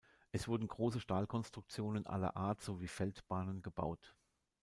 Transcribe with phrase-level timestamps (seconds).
[0.31, 4.15] Es wurden große Stahlkonstruktionen aller Art sowie Feldbahnen gebaut.